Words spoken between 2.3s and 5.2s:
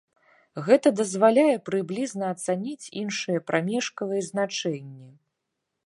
ацаніць іншыя прамежкавыя значэнні.